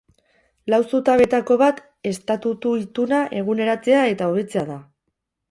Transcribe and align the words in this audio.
Lau 0.73 0.77
zutabeetako 0.93 1.57
bat 1.63 1.81
estatutu-ituna 2.13 3.21
eguneratzea 3.43 4.01
eta 4.15 4.33
hobetzea 4.33 4.67
da. 4.73 4.81